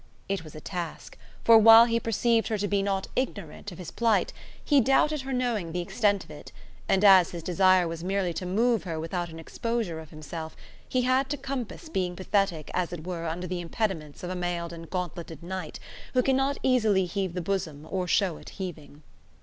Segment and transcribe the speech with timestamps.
[0.27, 3.91] It was a task; for while he perceived her to be not ignorant of his
[3.91, 4.33] plight,
[4.65, 6.51] he doubted her knowing the extent of it,
[6.89, 10.55] and as his desire was merely to move her without an exposure of himself,
[10.89, 14.73] he had to compass being pathetic as it were under the impediments of a mailed
[14.73, 15.79] and gauntletted knight,
[16.15, 19.03] who cannot easily heave the bosom, or show it heaving.